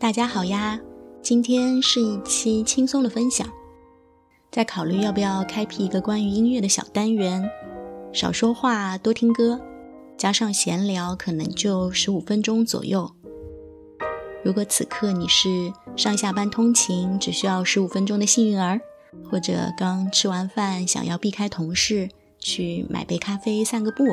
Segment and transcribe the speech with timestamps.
[0.00, 0.80] 大家好呀，
[1.20, 3.48] 今天是一期轻松的分享，
[4.48, 7.42] 在考虑要不要开辟一个关于音乐的小单元，
[8.12, 9.60] 少说话多听歌，
[10.16, 13.10] 加上闲聊，可能就十五分钟左右。
[14.44, 18.80] 如果此刻你是上下班通勤只需要十五分钟的幸运儿，
[19.28, 22.08] 或者刚吃完饭想要避开同事
[22.38, 24.04] 去买杯咖啡散个步。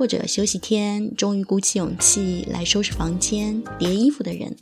[0.00, 4.56] 或者休息天，终于鼓起勇气来收拾房间、叠衣服的人，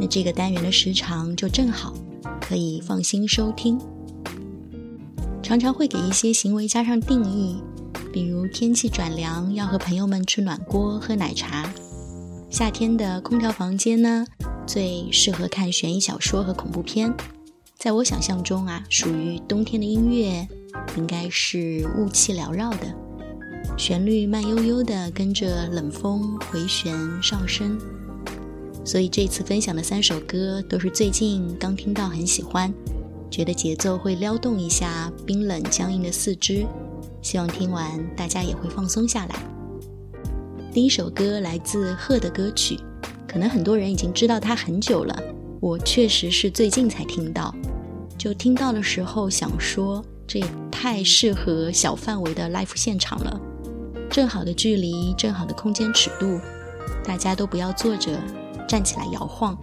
[0.00, 1.92] 那这个单元的时长就正好，
[2.40, 3.78] 可以放心收听。
[5.42, 7.62] 常常会给一些行为加上定义，
[8.14, 11.70] 比如天气转凉要和朋友们吃暖锅喝奶茶，
[12.48, 14.24] 夏天的空调房间呢，
[14.66, 17.12] 最适合看悬疑小说和恐怖片。
[17.76, 20.48] 在我想象中啊，属于冬天的音乐
[20.96, 23.07] 应该是雾气缭绕的。
[23.78, 26.92] 旋律慢悠悠地跟着冷风回旋
[27.22, 27.78] 上升，
[28.84, 32.74] 所以这次分享的三首歌都是最近刚听到很喜欢，
[33.30, 36.66] 觉得节奏会撩动一下冰冷僵硬的四肢，
[37.22, 39.36] 希望听完大家也会放松下来。
[40.72, 42.76] 第一首歌来自鹤的歌曲，
[43.28, 45.16] 可能很多人已经知道它很久了，
[45.60, 47.54] 我确实是最近才听到，
[48.18, 53.40] 就听到的时候想说，这也太适合小范围的 live 现场了。
[54.10, 56.40] 正好的距离，正好的空间尺度，
[57.04, 58.18] 大家都不要坐着，
[58.66, 59.56] 站起来摇晃，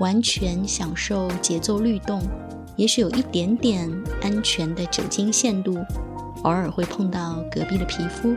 [0.00, 2.22] 完全享受节奏律动。
[2.76, 3.90] 也许有一点点
[4.22, 5.78] 安全的酒精限度，
[6.42, 8.36] 偶尔会碰到隔壁的皮肤。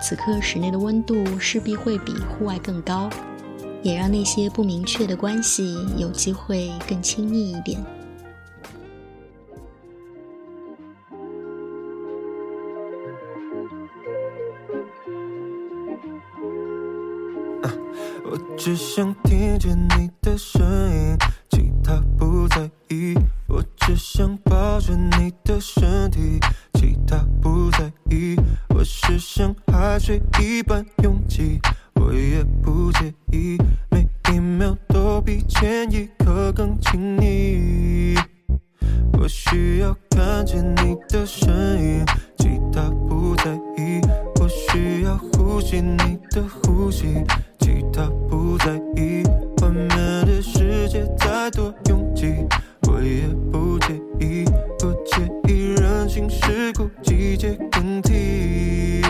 [0.00, 3.10] 此刻室内的温度势必会比户外更高，
[3.82, 7.78] 也让那些不明确的关系有机会更亲密一点。
[18.32, 21.18] 我只想听见你的声音，
[21.50, 23.14] 其他不在意。
[23.46, 26.40] 我只想抱着你的身体，
[26.72, 28.34] 其他不在意。
[28.70, 31.60] 我是像海水一般拥挤，
[31.96, 33.58] 我也不介意。
[33.90, 38.14] 每一秒都比前一刻更亲密。
[39.12, 41.50] 我需要看见你的身
[41.82, 42.04] 影，
[57.02, 59.02] 季节更替。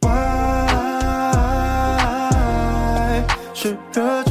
[0.00, 0.16] Why
[3.52, 4.22] 是热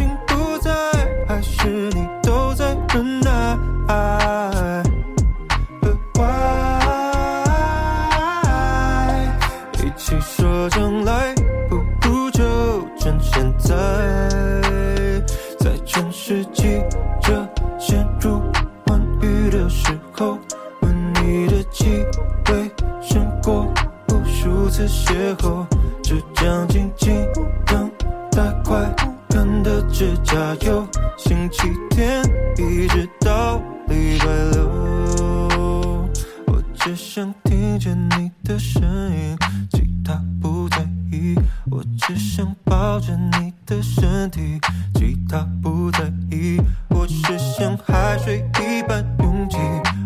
[37.55, 38.83] 听见你的声
[39.15, 39.37] 音，
[39.71, 41.35] 其他不在意，
[41.71, 44.59] 我只想抱着你的身体，
[44.95, 46.59] 其他不在意。
[46.89, 49.57] 我是像海水一般拥挤，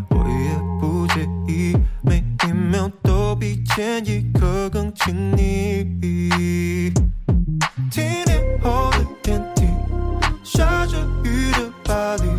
[0.10, 5.84] 我也不介意，每一秒都比前一刻更亲密。
[7.90, 9.66] 停电后的电梯，
[10.44, 12.39] 下着雨的巴黎。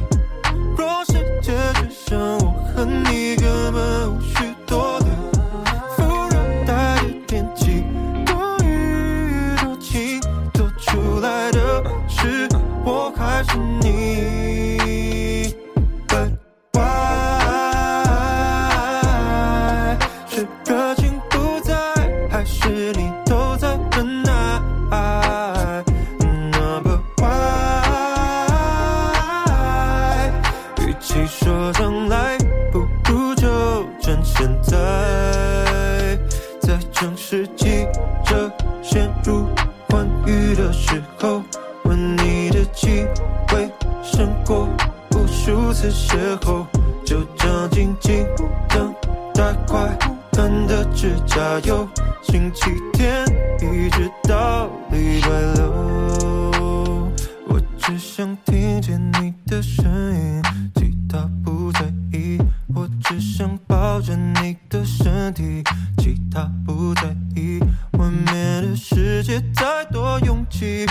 [44.03, 44.69] 胜过
[45.13, 46.65] 无数次邂逅
[47.05, 48.27] 就这样静静
[48.69, 48.95] 等
[49.35, 49.97] 待快
[50.33, 51.89] 干的指甲油
[52.23, 53.25] 星期天
[53.61, 57.11] 一直到礼拜六
[57.49, 59.85] 我只想听见你的声
[60.15, 60.43] 音
[60.75, 61.81] 其他不在
[62.13, 62.39] 意
[62.75, 65.63] 我只想抱着你的身体
[65.99, 67.59] 其他不在意
[67.99, 70.87] 外面的世界太多拥挤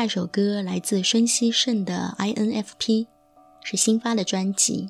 [0.00, 3.06] 下首歌来自孙熙盛的 INFP，
[3.62, 4.88] 是新发的专辑。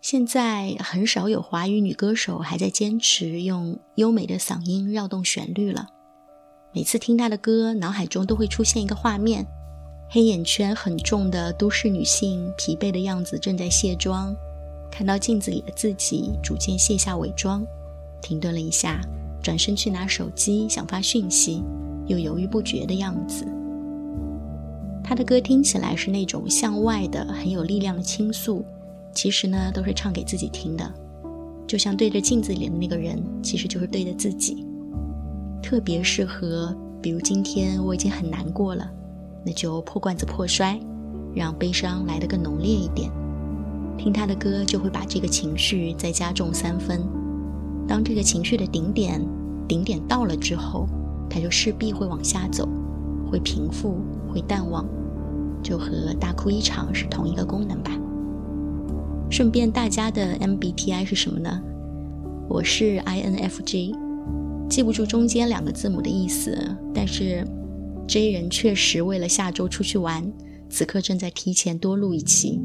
[0.00, 5.86] 现在很少有华语女歌手还在坚持用优美的嗓音绕动旋律了。
[6.74, 9.46] 每次听她的歌，脑海中都会出现一个画面：
[10.10, 14.34] 黑眼圈很重的都市女性，疲惫的样子正在卸妆，
[14.90, 17.64] 看到镜子里的自己，逐渐卸下伪装，
[18.20, 19.00] 停顿了一下，
[19.40, 21.62] 转身去拿手机想发讯息，
[22.08, 23.46] 又犹豫不决的样子。
[25.08, 28.62] 他的歌听起来是那种向外的、很有力量的倾诉。
[29.10, 30.84] 其实呢，都是唱给自己听的，
[31.66, 34.66] 就像对着镜子里的那个人，其实就是对着自己。
[35.62, 38.86] 特别适合，比如今天我已经很难过了，
[39.46, 40.78] 那就破罐子破摔，
[41.34, 43.10] 让悲伤来得更浓烈一点。
[43.96, 47.00] 听他的歌，就会把这个情绪再加重三分。
[47.88, 49.26] 当这个情绪的顶点，
[49.66, 50.86] 顶点到了之后，
[51.30, 52.68] 他就势必会往下走，
[53.30, 53.96] 会平复，
[54.30, 54.84] 会淡忘，
[55.62, 57.90] 就和大哭一场是同一个功能吧。
[59.30, 61.60] 顺便，大家的 MBTI 是什么呢？
[62.48, 63.94] 我是 INFJ，
[64.70, 66.58] 记不住中间两个字母的意思，
[66.94, 67.46] 但是
[68.06, 70.32] J 人确实为了下周出去玩，
[70.70, 72.58] 此刻正在提前多录一期。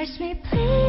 [0.00, 0.79] curse me, please.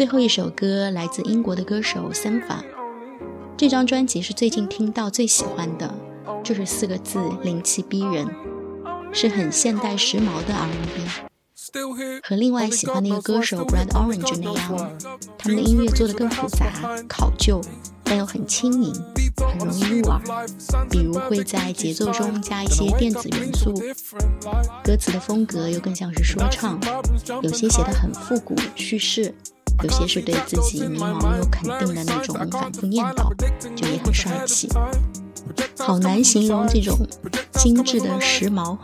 [0.00, 2.64] 最后一首歌来自英国的歌手 Sampha，
[3.54, 5.94] 这张专辑是最近听到最喜欢的，
[6.42, 8.26] 就是四个字灵气逼人，
[9.12, 14.98] 是很现代时髦的 R&B，和另外喜欢的一个歌手 Brad Orange 那样，
[15.36, 16.72] 他们的音乐做得更复杂、
[17.06, 17.60] 考究，
[18.02, 18.94] 但又很轻盈，
[19.36, 20.18] 很容易入耳。
[20.88, 23.74] 比如会在节奏中加一些电子元素，
[24.82, 26.80] 歌词的风格又更像是说唱，
[27.42, 29.34] 有些写得很复古叙事。
[29.82, 33.34] 有些是对自己迷茫又肯定的那种反复念叨，
[33.74, 34.68] 就也很帅气。
[35.78, 36.98] 好难形容这种
[37.54, 38.78] 精致的时髦，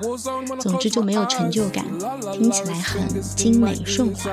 [0.58, 1.84] 总之就没有成就感，
[2.32, 3.06] 听起来很
[3.36, 4.30] 精美顺滑，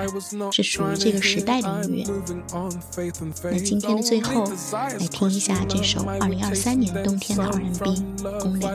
[0.51, 2.03] 是属于这个时代的音乐。
[3.43, 8.03] 那今天的最后，来听一下这首二零二三年冬天的 R&B
[8.39, 8.65] 《宫里》。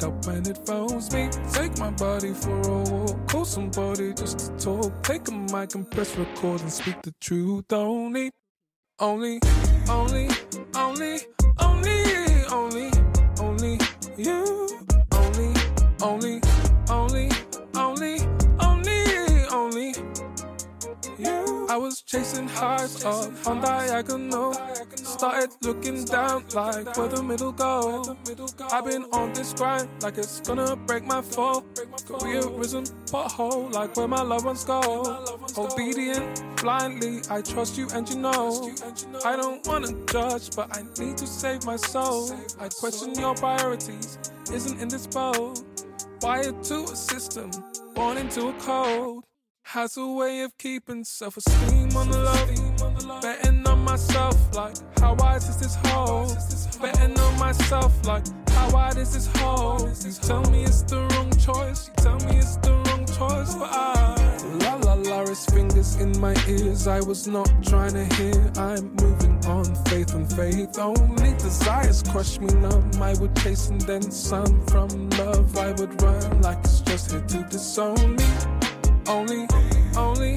[0.00, 1.28] up when it phones me.
[1.52, 4.92] Take my body for a walk, call somebody just to talk.
[5.08, 7.72] Take a mic and press record and speak the truth.
[7.72, 8.30] Only,
[8.98, 9.40] only,
[9.88, 10.28] only,
[10.76, 11.20] only,
[11.58, 12.90] only, only,
[13.40, 13.78] only
[14.18, 14.68] you.
[15.12, 15.54] Only,
[16.02, 16.40] only,
[16.90, 17.30] only,
[17.74, 18.20] only,
[18.60, 19.94] only, only
[21.18, 21.66] you.
[21.70, 24.67] I was chasing highs up on diagonal.
[25.18, 28.16] Started looking down like where the middle go.
[28.70, 31.62] I've been on this grind like it's gonna break my fall.
[32.06, 35.26] Could be a risen pothole like where my loved ones go.
[35.56, 38.72] Obedient, blindly, I trust you and you know.
[39.24, 42.30] I don't wanna judge, but I need to save my soul.
[42.60, 44.20] I question your priorities,
[44.52, 45.64] isn't in this boat.
[46.22, 47.50] Wired to a system,
[47.92, 49.24] born into a code.
[49.64, 53.20] Has a way of keeping self esteem on the low.
[53.20, 56.28] Betting myself, like, how wise is this hole?
[56.80, 59.80] Betting on myself, like, how wide is this hole?
[59.80, 63.70] You tell me it's the wrong choice, you tell me it's the wrong choice, but
[63.72, 64.14] I.
[64.60, 68.52] La la la, his fingers in my ears, I was not trying to hear.
[68.58, 70.78] I'm moving on, faith and faith.
[70.78, 72.90] Only desires crush me numb.
[73.00, 75.56] I would chase and then some from love.
[75.56, 78.26] I would run like it's just here to disown me
[79.08, 79.46] only,
[79.96, 80.36] only,